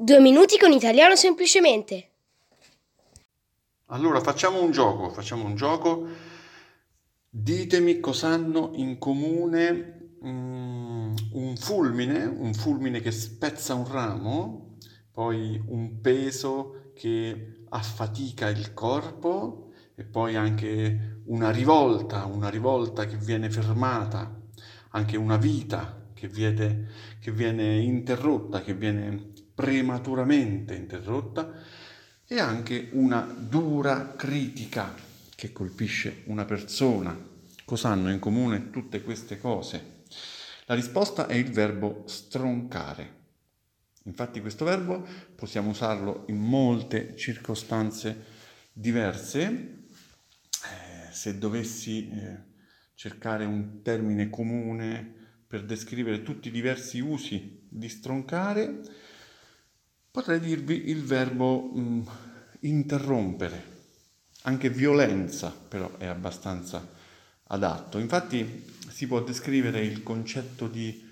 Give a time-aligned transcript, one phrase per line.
[0.00, 2.10] Due minuti con italiano semplicemente.
[3.86, 6.06] Allora facciamo un gioco, facciamo un gioco.
[7.28, 14.76] Ditemi cosa hanno in comune mm, un fulmine, un fulmine che spezza un ramo,
[15.10, 23.16] poi un peso che affatica il corpo e poi anche una rivolta, una rivolta che
[23.16, 24.42] viene fermata,
[24.90, 26.88] anche una vita che viene,
[27.18, 31.52] che viene interrotta, che viene prematuramente interrotta
[32.24, 34.94] e anche una dura critica
[35.34, 37.18] che colpisce una persona.
[37.64, 40.04] Cosa hanno in comune tutte queste cose?
[40.66, 43.16] La risposta è il verbo stroncare.
[44.04, 45.04] Infatti questo verbo
[45.34, 48.26] possiamo usarlo in molte circostanze
[48.72, 49.40] diverse.
[49.42, 52.36] Eh, se dovessi eh,
[52.94, 55.14] cercare un termine comune
[55.48, 58.82] per descrivere tutti i diversi usi di stroncare,
[60.10, 62.02] Potrei dirvi il verbo mh, mm,
[62.60, 63.76] interrompere,
[64.42, 66.86] anche violenza però è abbastanza
[67.48, 67.98] adatto.
[67.98, 71.06] Infatti si può descrivere il concetto di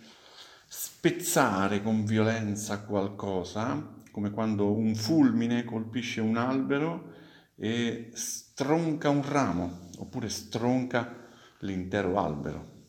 [0.67, 7.13] spezzare con violenza qualcosa, come quando un fulmine colpisce un albero
[7.55, 11.29] e stronca un ramo, oppure stronca
[11.61, 12.85] l'intero albero,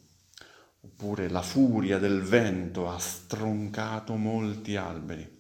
[0.80, 5.36] oppure la furia del vento ha stroncato molti alberi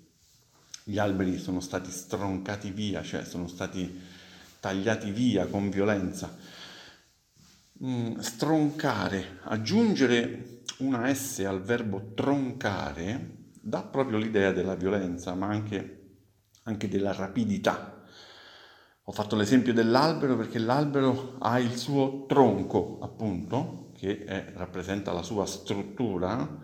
[0.90, 4.00] gli alberi sono stati stroncati via, cioè sono stati
[4.62, 6.34] tagliati via con violenza.
[7.84, 16.20] Mm, stroncare, aggiungere una S al verbo troncare dà proprio l'idea della violenza, ma anche,
[16.64, 18.06] anche della rapidità.
[19.04, 25.22] Ho fatto l'esempio dell'albero perché l'albero ha il suo tronco, appunto, che è, rappresenta la
[25.22, 26.60] sua struttura.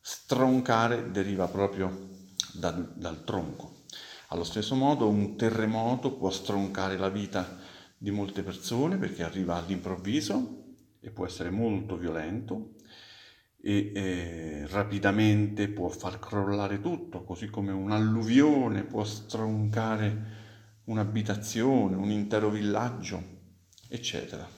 [0.00, 2.14] Stroncare deriva proprio
[2.58, 3.84] dal, dal tronco.
[4.28, 7.58] Allo stesso modo un terremoto può stroncare la vita
[7.96, 10.64] di molte persone perché arriva all'improvviso
[11.00, 12.74] e può essere molto violento
[13.60, 20.44] e eh, rapidamente può far crollare tutto, così come un'alluvione può stroncare
[20.84, 23.22] un'abitazione, un intero villaggio,
[23.88, 24.48] eccetera.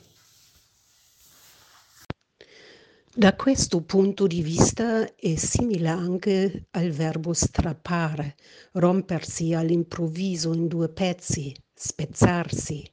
[3.19, 8.37] Da questo punto di vista è simile anche al verbo strappare,
[8.75, 12.89] rompersi all'improvviso in due pezzi, spezzarsi.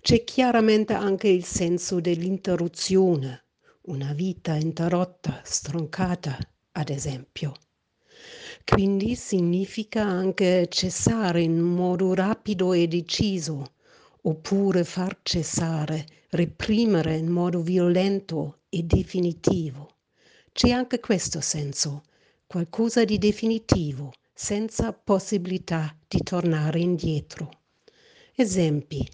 [0.00, 3.44] C'è chiaramente anche il senso dell'interruzione,
[3.82, 6.36] una vita interrotta, stroncata,
[6.72, 7.52] ad esempio.
[8.64, 13.74] Quindi significa anche cessare in modo rapido e deciso,
[14.22, 19.96] oppure far cessare, reprimere in modo violento e definitivo.
[20.52, 22.02] C'è anche questo senso,
[22.46, 27.50] qualcosa di definitivo, senza possibilità di tornare indietro.
[28.34, 29.06] Esempi.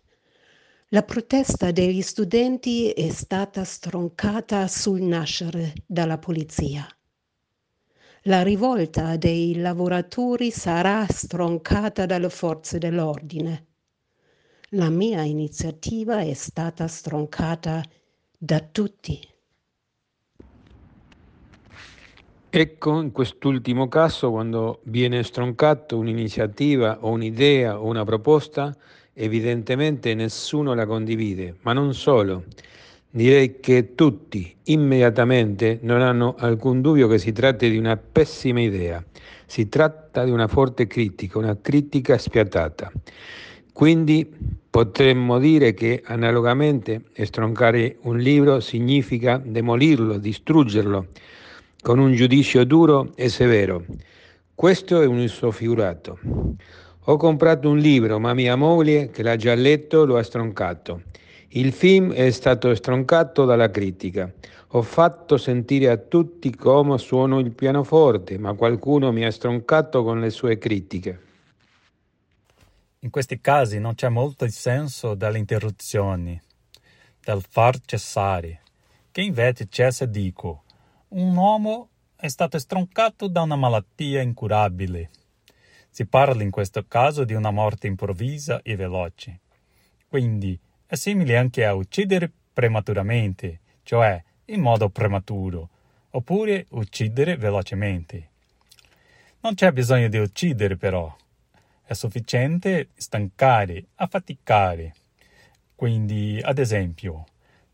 [0.88, 6.86] La protesta degli studenti è stata stroncata sul nascere dalla polizia.
[8.26, 13.71] La rivolta dei lavoratori sarà stroncata dalle forze dell'ordine.
[14.74, 17.82] La mia iniziativa è stata stroncata
[18.38, 19.20] da tutti.
[22.48, 28.74] Ecco, in quest'ultimo caso, quando viene stroncato un'iniziativa o un'idea o una proposta,
[29.12, 32.44] evidentemente nessuno la condivide, ma non solo.
[33.10, 39.04] Direi che tutti immediatamente non hanno alcun dubbio che si tratti di una pessima idea.
[39.44, 42.90] Si tratta di una forte critica, una critica spiatata.
[43.72, 44.30] Quindi
[44.68, 51.08] potremmo dire che analogamente stroncare un libro significa demolirlo, distruggerlo
[51.80, 53.84] con un giudizio duro e severo.
[54.54, 56.18] Questo è un uso figurato.
[57.06, 61.02] Ho comprato un libro, ma mia moglie, che l'ha già letto, lo ha stroncato.
[61.48, 64.30] Il film è stato stroncato dalla critica.
[64.74, 70.20] Ho fatto sentire a tutti come suono il pianoforte, ma qualcuno mi ha stroncato con
[70.20, 71.31] le sue critiche.
[73.04, 76.40] In questi casi non c'è molto il senso delle interruzioni,
[77.20, 78.60] del far cessare,
[79.10, 80.62] che invece cessa dico,
[81.08, 85.10] un uomo è stato stroncato da una malattia incurabile.
[85.90, 89.40] Si parla in questo caso di una morte improvvisa e veloce.
[90.06, 90.56] Quindi
[90.86, 95.70] è simile anche a uccidere prematuramente, cioè in modo prematuro,
[96.10, 98.30] oppure uccidere velocemente.
[99.40, 101.12] Non c'è bisogno di uccidere però,
[101.92, 104.94] è sufficiente stancare, affaticare.
[105.74, 107.24] Quindi, ad esempio,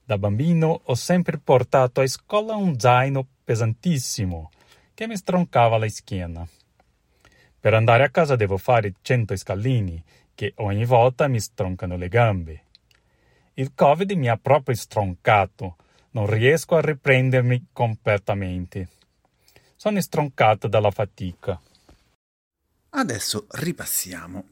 [0.04, 4.50] da bambino ho sempre portato a scuola un zaino pesantissimo
[4.94, 6.46] che mi stroncava la schiena.
[7.60, 10.02] Per andare a casa devo fare 100 scalini,
[10.34, 12.62] che ogni volta mi stroncano le gambe.
[13.54, 15.76] Il Covid mi ha proprio stroncato,
[16.12, 18.88] non riesco a riprendermi completamente.
[19.74, 21.60] Sono stroncato dalla fatica.
[22.90, 24.44] Adesso ripassiamo.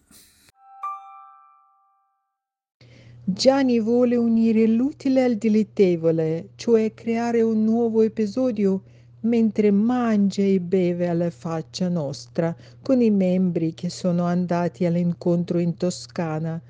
[3.25, 8.83] Gianni vuole unire l'utile al dilettevole, cioè creare un nuovo episodio
[9.21, 15.75] mentre mangia e beve alla faccia nostra con i membri che sono andati all'incontro in
[15.75, 16.61] Toscana.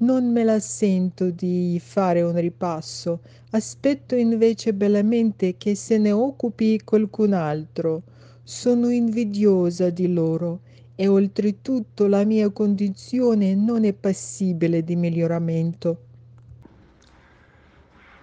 [0.00, 3.20] Non me la sento di fare un ripasso,
[3.52, 8.02] aspetto invece bellamente che se ne occupi qualcun altro.
[8.42, 10.60] Sono invidiosa di loro
[10.96, 15.98] e oltretutto la mia condizione non è passibile di miglioramento.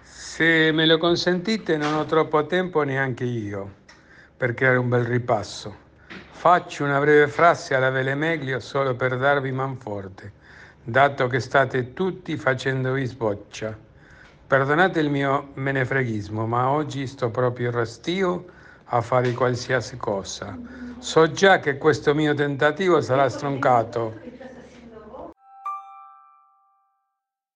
[0.02, 3.80] Se me lo consentite non ho troppo tempo neanche io
[4.36, 5.76] per creare un bel ripasso.
[6.30, 10.32] Faccio una breve frase alla Vele Meglio solo per darvi manforte,
[10.82, 13.78] dato che state tutti facendovi sboccia.
[14.46, 18.46] Perdonate il mio menefreghismo, ma oggi sto proprio restio
[18.92, 20.60] a fare qualsiasi cosa.
[20.98, 24.20] So già che questo mio tentativo sarà stroncato